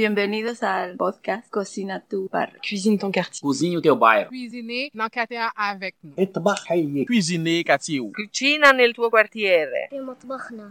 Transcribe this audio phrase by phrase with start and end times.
[0.00, 2.58] Bienvenidos al podcast Cocina tu bar.
[2.62, 3.42] Cuisine ton quartier.
[3.42, 3.94] Cuisine o teu.
[4.30, 6.14] Cuisiner dans quartier avec nous.
[7.04, 8.00] Cuisiner quartier.
[8.14, 9.90] Cucina nel tuo quartiere.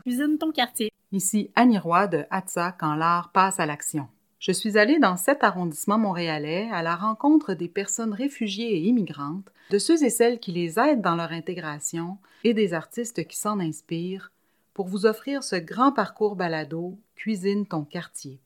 [0.02, 0.92] Cuisine ton quartier.
[1.12, 4.08] Ici Annie Roy de Atza quand l'art passe à l'action.
[4.40, 9.52] Je suis allée dans cet arrondissement montréalais à la rencontre des personnes réfugiées et immigrantes,
[9.70, 13.60] de ceux et celles qui les aident dans leur intégration et des artistes qui s'en
[13.60, 14.32] inspirent
[14.74, 18.40] pour vous offrir ce grand parcours balado Cuisine ton quartier.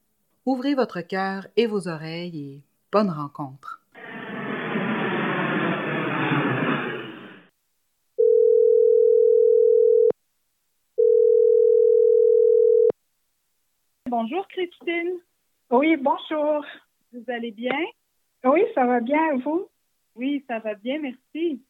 [0.45, 3.81] Ouvrez votre cœur et vos oreilles et bonne rencontre.
[14.09, 15.19] Bonjour Christine,
[15.71, 16.65] Oui, bonjour.
[17.13, 17.77] vous allez bien?
[18.43, 19.69] Oui, ça va bien, vous?
[20.15, 21.63] Oui, ça va bien, merci.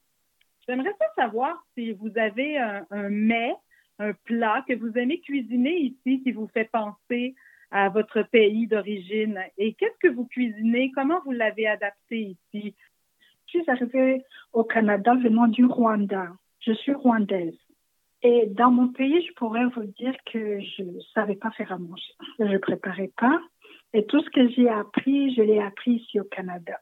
[0.68, 3.56] J'aimerais savoir si vous avez un, un mets,
[4.00, 7.36] un plat que vous aimez cuisiner ici qui vous fait penser
[7.74, 9.40] à votre pays d'origine?
[9.58, 10.92] Et qu'est-ce que vous cuisinez?
[10.96, 12.76] Comment vous l'avez adapté ici?
[13.48, 16.30] Je suis arrivée au Canada venant du Rwanda.
[16.60, 17.58] Je suis rwandaise.
[18.22, 21.78] Et dans mon pays, je pourrais vous dire que je ne savais pas faire à
[21.78, 22.14] manger.
[22.40, 23.42] Je ne préparais pas.
[23.94, 26.80] Et tout ce que j'ai appris, je l'ai appris ici au Canada.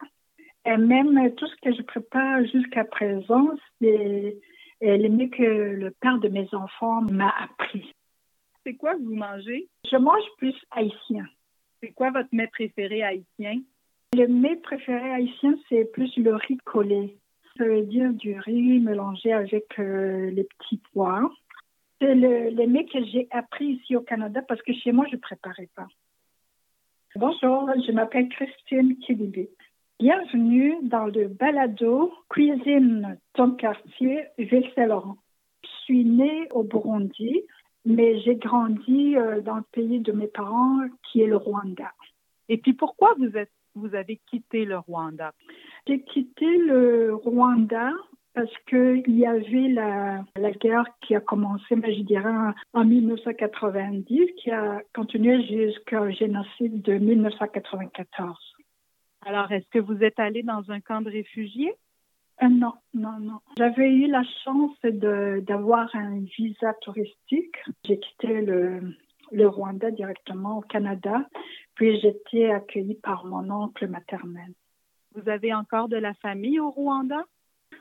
[0.66, 3.50] Et même tout ce que je prépare jusqu'à présent,
[3.82, 4.38] c'est
[4.82, 7.92] le mieux que le père de mes enfants m'a appris.
[8.64, 9.68] C'est quoi que vous mangez?
[9.90, 11.26] Je mange plus haïtien.
[11.82, 13.62] C'est quoi votre mets préféré haïtien?
[14.14, 17.18] Le mets préféré haïtien, c'est plus le riz collé.
[17.58, 21.32] Ça veut dire du riz mélangé avec euh, les petits pois.
[22.00, 25.16] C'est le, le mets que j'ai appris ici au Canada parce que chez moi, je
[25.16, 25.88] ne préparais pas.
[27.16, 29.50] Bonjour, je m'appelle Christine Kilibi.
[30.00, 35.18] Bienvenue dans le balado Cuisine ton quartier, Ville-Saint-Laurent.
[35.64, 37.44] Je suis née au Burundi,
[37.86, 41.92] mais j'ai grandi euh, dans le pays de mes parents, qui est le Rwanda.
[42.50, 45.34] Et puis pourquoi vous, avez quitté le Rwanda?
[45.88, 47.92] J'ai quitté le Rwanda
[48.34, 54.32] parce qu'il y avait la, la guerre qui a commencé, mais je dirais, en 1990,
[54.38, 58.38] qui a continué jusqu'au génocide de 1994.
[59.26, 61.74] Alors, est-ce que vous êtes allé dans un camp de réfugiés?
[62.44, 63.40] Euh, non, non, non.
[63.58, 67.56] J'avais eu la chance d'avoir un visa touristique.
[67.86, 68.96] J'ai quitté le,
[69.32, 71.28] le Rwanda directement au Canada,
[71.76, 74.54] puis j'étais accueillie par mon oncle maternel.
[75.14, 77.24] Vous avez encore de la famille au Rwanda?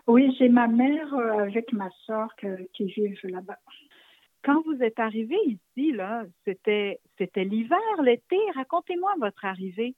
[0.07, 3.59] Oui, j'ai ma mère euh, avec ma soeur que- qui vivent là-bas.
[4.43, 8.37] Quand vous êtes arrivé ici, là, c'était c'était l'hiver, l'été.
[8.55, 9.95] Racontez-moi votre arrivée.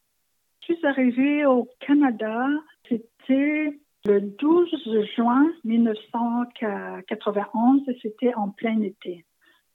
[0.66, 2.48] Je suis arrivée au Canada,
[2.88, 9.24] c'était le 12 juin 1991 et c'était en plein été.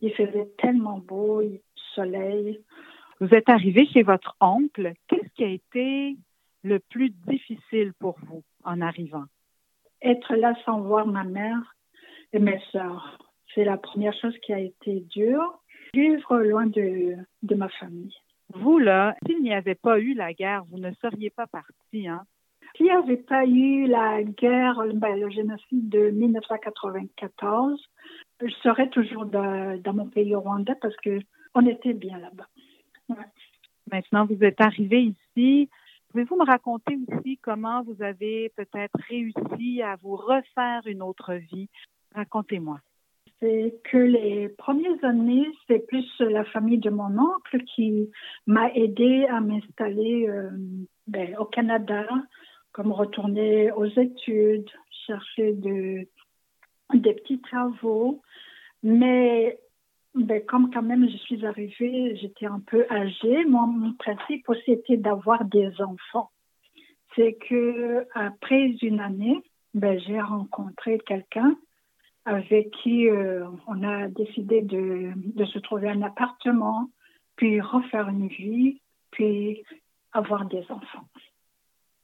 [0.02, 1.62] Il faisait tellement beau, il
[1.96, 2.62] soleil.
[3.20, 4.94] Vous êtes arrivé chez votre oncle.
[5.08, 6.16] Qu'est-ce qui a été
[6.64, 9.26] le plus difficile pour vous en arrivant?
[10.02, 11.76] Être là sans voir ma mère
[12.34, 13.18] et mes sœurs,
[13.56, 15.60] c'est la première chose qui a été dure.
[15.94, 18.14] Vivre loin de, de ma famille.
[18.54, 22.24] Vous, là, s'il n'y avait pas eu la guerre, vous ne seriez pas parti, hein?
[22.78, 27.82] S'il n'y avait pas eu la guerre, ben, le génocide de 1994,
[28.42, 31.20] je serais toujours dans, dans mon pays au Rwanda parce que
[31.56, 32.48] on était bien là-bas.
[33.10, 33.26] Ouais.
[33.92, 35.70] Maintenant, vous êtes arrivé ici.
[36.10, 41.70] Pouvez-vous me raconter aussi comment vous avez peut-être réussi à vous refaire une autre vie?
[42.14, 42.80] Racontez-moi.
[43.40, 48.10] C'est que les premières années, c'est plus la famille de mon oncle qui
[48.48, 50.50] m'a aidé à m'installer euh,
[51.08, 52.08] ben, au Canada,
[52.78, 54.70] comme retourner aux études,
[55.08, 56.08] chercher de,
[56.94, 58.22] des petits travaux.
[58.84, 59.58] Mais
[60.14, 63.46] ben, comme quand même je suis arrivée, j'étais un peu âgée.
[63.46, 66.30] Moi, mon principe aussi était d'avoir des enfants.
[67.16, 69.42] C'est que après une année,
[69.74, 71.58] ben, j'ai rencontré quelqu'un
[72.26, 76.92] avec qui euh, on a décidé de se trouver un appartement,
[77.38, 79.64] puis refaire une vie, puis
[80.14, 81.08] avoir des enfants.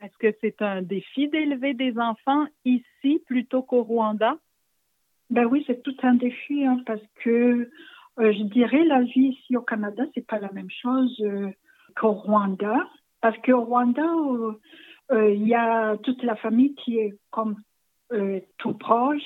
[0.04, 4.38] Est-ce que c'est un défi d'élever des enfants ici plutôt qu'au Rwanda?
[5.30, 7.70] Ben oui, c'est tout un défi hein, parce que
[8.20, 11.50] euh, je dirais la vie ici au Canada, c'est pas la même chose euh,
[11.96, 12.86] qu'au Rwanda.
[13.22, 14.04] Parce qu'au Rwanda,
[15.12, 17.56] euh, il y a toute la famille qui est comme
[18.58, 19.24] tout proche.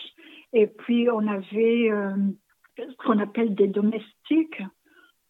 [0.54, 1.90] Et puis, on avait
[2.78, 4.62] ce qu'on appelle des domestiques.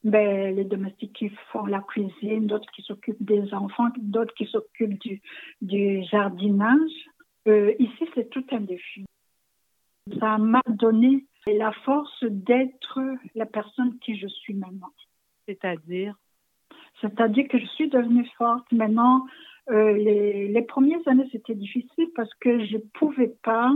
[0.08, 4.98] Ben, les domestiques qui font la cuisine, d'autres qui s'occupent des enfants, d'autres qui s'occupent
[5.02, 5.22] du,
[5.62, 6.98] du jardinage.
[7.50, 9.04] Euh, ici, c'est tout un défi.
[10.18, 13.02] Ça m'a donné la force d'être
[13.36, 14.94] la personne qui je suis maintenant.
[15.46, 16.16] C'est-à-dire?
[17.02, 18.72] C'est-à-dire que je suis devenue forte.
[18.72, 19.26] Maintenant,
[19.70, 23.76] euh, les, les premières années, c'était difficile parce que je pouvais pas,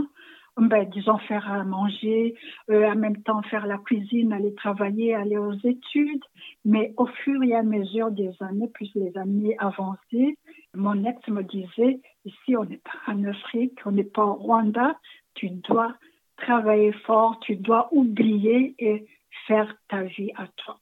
[0.58, 2.34] ben, disons, faire à manger,
[2.70, 6.22] euh, en même temps faire la cuisine, aller travailler, aller aux études.
[6.64, 10.36] Mais au fur et à mesure des années, plus les années avancées,
[10.74, 14.98] mon ex me disait, ici, on n'est pas en Afrique, on n'est pas au Rwanda,
[15.34, 15.94] tu dois
[16.36, 19.06] travailler fort, tu dois oublier et
[19.46, 20.78] faire ta vie à toi.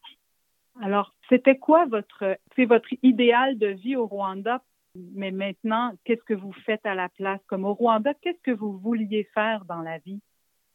[0.83, 4.63] Alors, c'était quoi votre, votre idéal de vie au Rwanda?
[4.95, 7.41] Mais maintenant, qu'est-ce que vous faites à la place?
[7.47, 10.21] Comme au Rwanda, qu'est-ce que vous vouliez faire dans la vie?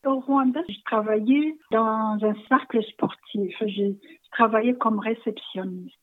[0.06, 3.56] Au Rwanda, je travaillais dans un cercle sportif.
[3.66, 3.96] J'ai
[4.32, 5.96] travaillé comme réceptionniste.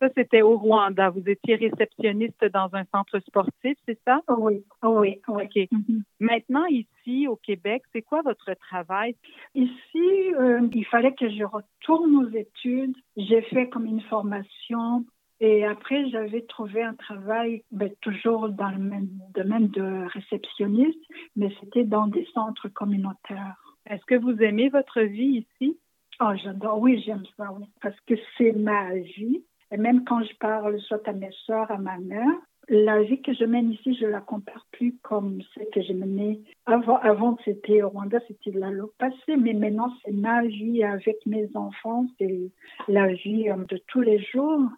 [0.00, 1.10] Ça, c'était au Rwanda.
[1.10, 4.20] Vous étiez réceptionniste dans un centre sportif, c'est ça?
[4.28, 5.44] Oui, oui, oui.
[5.44, 5.68] OK.
[5.72, 6.02] Mhm.
[6.20, 9.16] Maintenant, ici, au Québec, c'est quoi votre travail?
[9.56, 12.96] Ici, euh, il fallait que je retourne aux études.
[13.16, 15.04] J'ai fait comme une formation
[15.40, 20.98] et après, j'avais trouvé un travail ben, toujours dans le même domaine de réceptionniste,
[21.36, 23.56] mais c'était dans des centres communautaires.
[23.86, 25.78] Est-ce que vous aimez votre vie ici?
[26.20, 26.80] Oh, j'adore.
[26.80, 27.66] Oui, j'aime ça, oui.
[27.80, 29.44] Parce que c'est ma vie.
[29.70, 32.34] Et même quand je parle soit à mes soeurs, à ma mère,
[32.68, 36.40] la vie que je mène ici, je la compare plus comme celle que j'ai menée
[36.66, 36.96] avant.
[36.98, 41.48] Avant, c'était au Rwanda, c'était la l'eau passée, mais maintenant, c'est ma vie avec mes
[41.54, 42.50] enfants, c'est
[42.88, 44.68] la vie euh, de tous les jours.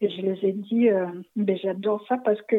[0.00, 1.06] Et je les ai dit, euh,
[1.36, 2.56] ben, j'adore ça parce que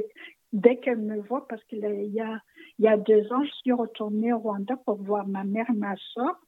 [0.53, 2.41] dès qu'elles me voient, parce qu'il y a,
[2.79, 5.77] il y a deux ans, je suis retournée au Rwanda pour voir ma mère et
[5.77, 6.39] ma soeur.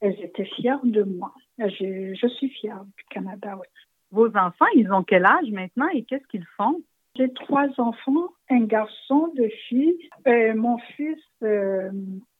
[0.00, 1.32] Elles étaient fières de moi.
[1.58, 3.66] Je, je suis fière du Canada, oui.
[4.10, 6.82] Vos enfants, ils ont quel âge maintenant et qu'est-ce qu'ils font?
[7.16, 9.96] J'ai trois enfants, un garçon, deux filles.
[10.26, 11.90] Euh, mon fils, euh,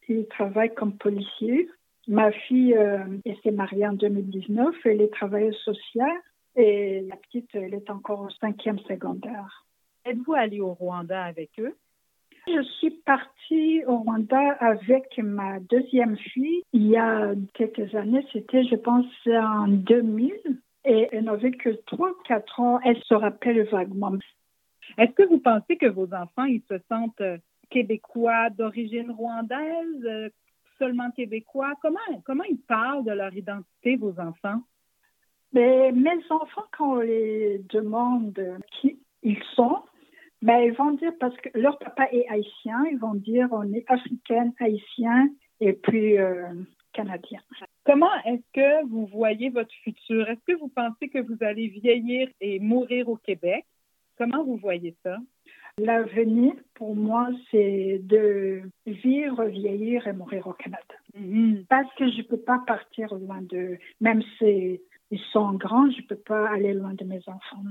[0.09, 1.69] il travaille comme policier.
[2.09, 4.75] Ma fille, euh, elle s'est mariée en 2019.
[4.85, 6.17] Elle est travailleuse sociale.
[6.57, 9.67] Et la petite, elle est encore au cinquième secondaire.
[10.05, 11.77] Êtes-vous allé au Rwanda avec eux?
[12.47, 18.27] Je suis partie au Rwanda avec ma deuxième fille il y a quelques années.
[18.33, 20.33] C'était, je pense, en 2000.
[20.85, 22.81] Et elle n'avait que 3-4 ans.
[22.85, 24.15] Elle se rappelle vaguement.
[24.99, 27.39] Est-ce que vous pensez que vos enfants, ils se sentent euh,
[27.71, 30.29] québécois d'origine rwandaise, euh,
[30.79, 31.73] seulement québécois?
[31.81, 34.61] Comment, comment ils parlent de leur identité, vos enfants?
[35.53, 39.79] Mais mes enfants, quand on les demande qui ils sont,
[40.41, 43.85] ben, ils vont dire, parce que leur papa est haïtien, ils vont dire on est
[43.89, 45.29] africaine, haïtien
[45.61, 46.49] et puis euh,
[46.93, 47.41] canadien.
[47.85, 50.29] Comment est-ce que vous voyez votre futur?
[50.29, 53.65] Est-ce que vous pensez que vous allez vieillir et mourir au Québec?
[54.19, 55.17] Comment vous voyez ça?
[55.79, 60.95] L'avenir, pour moi, c'est de vivre, vieillir et mourir au Canada.
[61.15, 61.65] Mhm.
[61.69, 63.79] Parce que je ne peux pas partir loin de...
[64.01, 64.81] Même si
[65.13, 67.63] ils sont grands, je ne peux pas aller loin de mes enfants.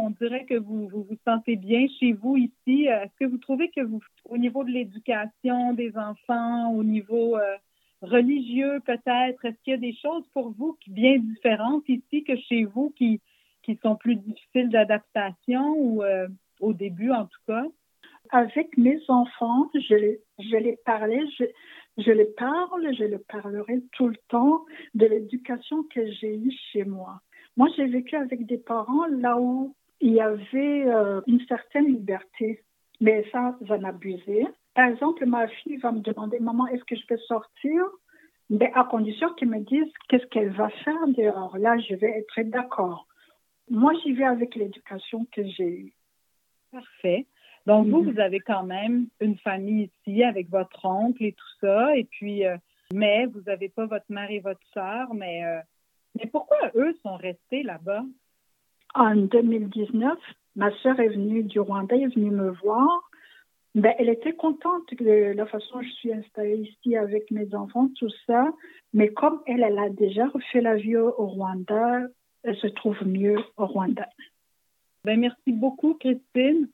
[0.00, 2.84] On dirait que vous, vous vous sentez bien chez vous ici.
[2.84, 7.56] Est-ce que vous trouvez que vous, au niveau de l'éducation des enfants, au niveau euh,
[8.02, 12.36] religieux peut-être, est-ce qu'il y a des choses pour vous qui bien différentes ici que
[12.36, 13.20] chez vous qui,
[13.64, 16.28] qui sont plus difficiles d'adaptation ou euh,
[16.60, 17.64] au début en tout cas?
[18.30, 21.44] Avec mes enfants, je, je les parlais, je,
[21.98, 24.64] je les parle, je les parlerai tout le temps
[24.94, 27.20] de l'éducation que j'ai eue chez moi.
[27.56, 32.62] Moi, j'ai vécu avec des parents là où il y avait euh, une certaine liberté,
[33.00, 34.46] mais ça, j'en abusais.
[34.74, 37.84] Par exemple, ma fille va me demander, maman, est-ce que je peux sortir?
[38.48, 41.58] Mais à condition qu'elle me dise qu'est-ce qu'elle va faire dehors?
[41.58, 43.06] Là, je vais être d'accord.
[43.68, 45.92] Moi, j'y vais avec l'éducation que j'ai eue.
[46.70, 47.26] Parfait.
[47.68, 48.12] Donc, vous, Mhm.
[48.12, 51.94] vous avez quand même une famille ici avec votre oncle et tout ça.
[51.96, 52.56] Et puis, euh,
[52.94, 55.12] mais vous n'avez pas votre mère et votre sœur.
[55.12, 55.60] Mais, euh,
[56.16, 58.04] mais pourquoi eux sont restés là-bas?
[58.94, 60.18] En 2019,
[60.56, 62.88] ma sœur est venue du Rwanda, elle est venue me voir.
[63.74, 67.90] Ben, elle était contente de la façon dont je suis installée ici avec mes enfants,
[67.98, 68.50] tout ça.
[68.94, 72.00] Mais comme elle, elle a déjà refait la vie au, au Rwanda,
[72.44, 74.08] elle se trouve mieux au Rwanda.
[75.04, 76.68] Ben, merci beaucoup, Christine.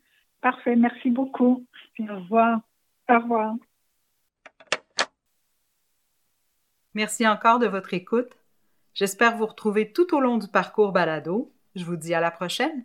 [0.45, 1.65] Parfait, merci beaucoup.
[1.99, 2.61] Au revoir.
[3.09, 3.55] Au revoir.
[6.93, 8.29] Merci encore de votre écoute.
[8.93, 11.51] J'espère vous retrouver tout au long du parcours balado.
[11.75, 12.83] Je vous dis à la prochaine.